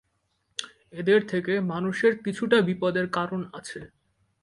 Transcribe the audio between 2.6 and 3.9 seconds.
বিপদের কারণআছে।